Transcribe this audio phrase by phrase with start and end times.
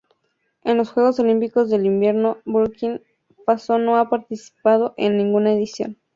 [0.63, 3.01] En los Juegos Olímpicos de Invierno Burkina
[3.45, 5.95] Faso no ha participado en ninguna edición.